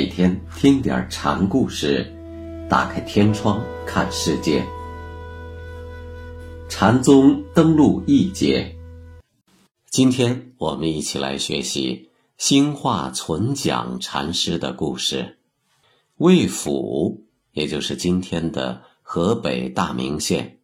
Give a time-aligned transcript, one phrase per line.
[0.00, 2.10] 每天听点禅故事，
[2.70, 4.64] 打开天窗看世界。
[6.70, 8.74] 禅宗登陆一节，
[9.90, 12.08] 今天我们一起来学习
[12.38, 15.36] 兴化存讲禅师的故事。
[16.16, 20.60] 魏府，也就是今天的河北大名县，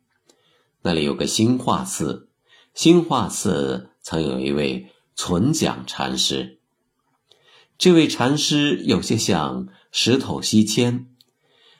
[0.80, 2.30] 那里有个兴化寺。
[2.73, 6.55] 兴化寺曾有一位存讲禅师。
[7.79, 11.09] 这位禅师有些像石头西迁，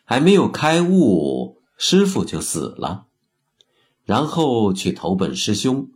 [0.05, 3.06] 还没有开悟，师傅就死了，
[4.05, 5.88] 然后去投奔师兄。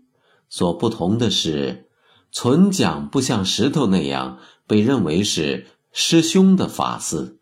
[0.49, 1.91] 所不同的是，
[2.33, 7.37] 存讲不像石头那样被认为是师兄的法嗣，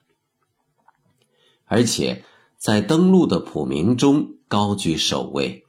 [1.64, 2.24] 而且
[2.56, 5.64] 在登录的普明中高居首位。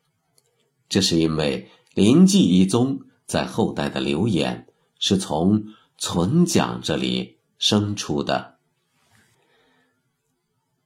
[0.90, 4.66] 这是因为临济一宗在后代的流言
[4.98, 5.66] 是从。
[6.02, 8.58] 存讲这里生出的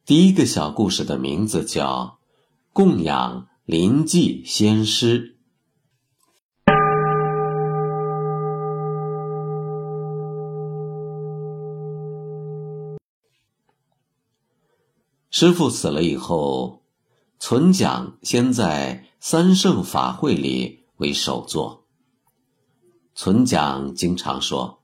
[0.06, 2.18] 第一个小故事的名字叫
[2.74, 5.38] “供养临济先师”。
[15.30, 16.82] 师傅死了以后，
[17.38, 21.86] 存讲先在三圣法会里为首座。
[23.14, 24.83] 存讲经常说。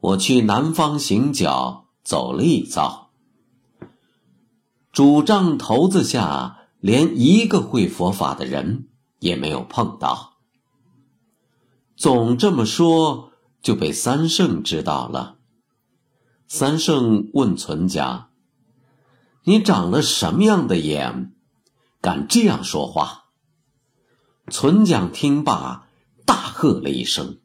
[0.00, 3.10] 我去南方行脚，走了一遭。
[4.92, 10.34] 主杖头子下，连一个会佛法的人也没有碰到。
[11.96, 15.38] 总这么说，就被三圣知道了。
[16.46, 18.30] 三圣问存讲
[19.44, 21.34] ：“你长了什么样的眼，
[22.00, 23.24] 敢这样说话？”
[24.48, 25.88] 存讲听罢，
[26.24, 27.40] 大喝了一声。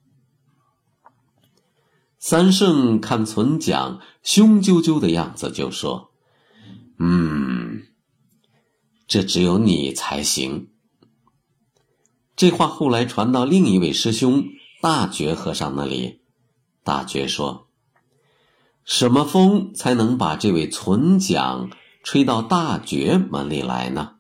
[2.26, 6.14] 三圣看存讲凶赳赳的样子，就说
[6.98, 7.84] ：“嗯，
[9.06, 10.70] 这只有你才行。”
[12.38, 14.46] 这话后来传到另一位师兄
[14.82, 16.22] 大觉和尚那里，
[16.82, 17.68] 大觉说
[18.86, 21.70] ：“什么风才能把这位存讲
[22.04, 24.16] 吹到大觉门里来呢？”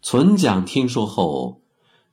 [0.00, 1.60] 存讲听说后，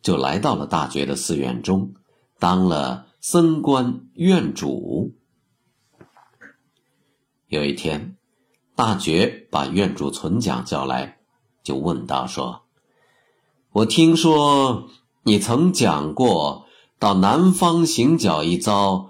[0.01, 1.94] 就来到了大觉的寺院中，
[2.40, 3.06] 当了。
[3.22, 5.13] 僧官院主。
[7.47, 8.16] 有一天，
[8.75, 11.19] 大觉把院主存讲叫来，
[11.62, 12.62] 就问道：“说，
[13.72, 14.88] 我听说
[15.24, 16.66] 你曾讲过，
[16.97, 19.09] 到南方行脚一遭，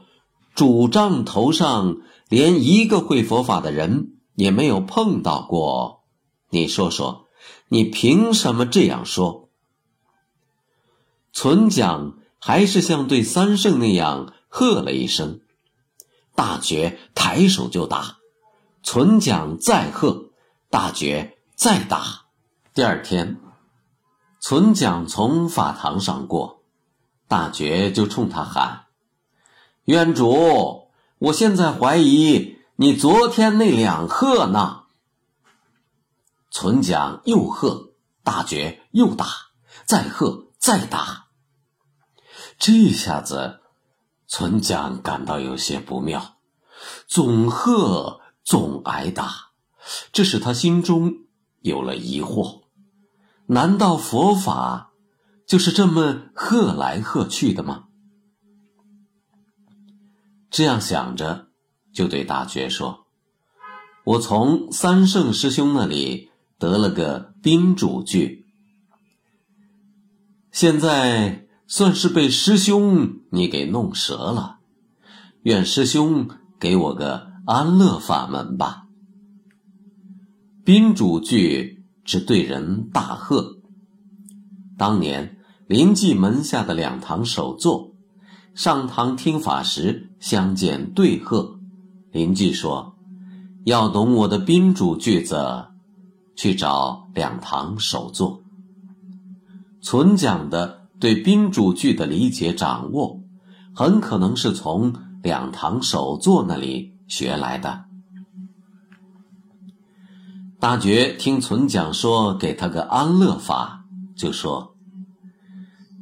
[0.55, 1.97] 主杖头上
[2.29, 6.01] 连一个会佛法的人也没有碰到过。
[6.49, 7.27] 你说说，
[7.67, 9.49] 你凭什么这样说？”
[11.31, 12.15] 存讲。
[12.39, 15.41] 还是像对三圣那样喝了一声，
[16.35, 18.17] 大觉抬手就打，
[18.81, 20.31] 存讲再喝，
[20.69, 22.25] 大觉再打。
[22.73, 23.41] 第二天，
[24.39, 26.63] 存讲从法堂上过，
[27.27, 28.85] 大觉就冲他喊
[29.83, 34.83] ：“院主，我现在怀疑你昨天那两喝呢。”
[36.51, 37.89] 存讲又喝，
[38.23, 39.27] 大觉又打，
[39.85, 41.27] 再喝再打。
[42.59, 43.61] 这下子，
[44.27, 46.35] 存讲感到有些不妙，
[47.07, 49.51] 总喝总挨打，
[50.11, 51.19] 这使他心中
[51.61, 52.63] 有了疑惑：
[53.45, 54.91] 难道佛法
[55.47, 57.85] 就是这么喝来喝去的吗？
[60.51, 61.47] 这样想着，
[61.93, 63.07] 就对大觉说
[64.03, 68.45] ：“我从三圣师兄那里得了个宾主句，
[70.51, 74.57] 现在。”算是被师兄你给弄折了，
[75.43, 76.27] 愿师兄
[76.59, 78.87] 给我个安乐法门吧。
[80.65, 83.59] 宾主句只对人大贺。
[84.79, 85.37] 当年
[85.67, 87.93] 临济门下的两堂首座
[88.55, 91.59] 上堂听法时相见对贺，
[92.11, 92.95] 邻居说
[93.63, 95.67] ：“要懂我的宾主句子，
[96.35, 98.41] 去找两堂首座。”
[99.83, 100.78] 存讲的。
[100.99, 103.21] 对宾主句的理解掌握，
[103.73, 104.93] 很可能是从
[105.23, 107.85] 两堂首座那里学来的。
[110.59, 114.75] 大觉听存讲说给他个安乐法，就说：“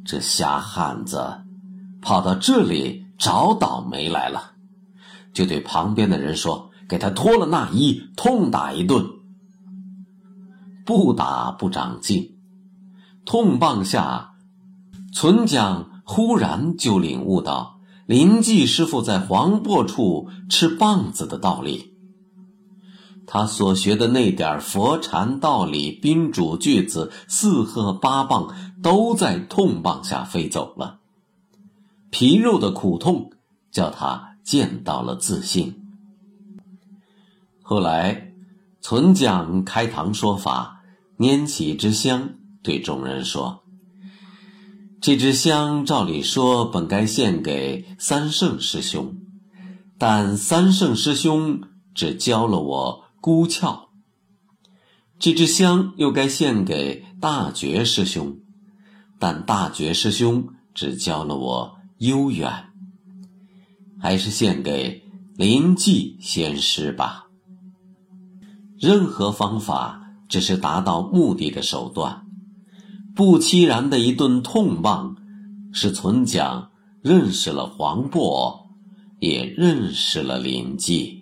[0.04, 1.44] 这瞎汉子
[2.02, 4.54] 跑到这里找倒霉来了。”
[5.32, 9.06] 就对旁边的人说：“给他脱了那衣，痛打一顿。”
[10.84, 12.36] 不打不长进，
[13.24, 14.27] 痛棒下。
[15.12, 21.94] 存讲忽然就领悟到，临济师傅在黄檗处吃棒子的道理。
[23.26, 31.00] 他所学的那点佛禅道理、宾主句子、四喝八棒，都在痛棒下飞走了。
[32.10, 33.32] 皮肉的苦痛，
[33.70, 35.82] 叫他见到了自信。
[37.60, 38.32] 后来，
[38.80, 40.80] 存讲开堂说法，
[41.18, 42.30] 拈起一支香，
[42.62, 43.62] 对众人说
[45.00, 49.14] ：“这支香照理说本该献给三圣师兄，
[49.96, 51.60] 但三圣师兄
[51.94, 53.88] 只教了我孤窍；
[55.18, 58.38] 这支香又该献给大觉师兄，
[59.20, 62.70] 但大觉师兄只教了我悠远，
[64.00, 65.04] 还是献给
[65.36, 67.26] 临济仙师吧。”
[68.76, 72.27] 任何方法只是达到目的的手段。
[73.18, 75.16] 不期然的一顿痛骂，
[75.72, 76.70] 使存讲
[77.02, 78.68] 认识了黄渤，
[79.18, 81.17] 也认识了林记。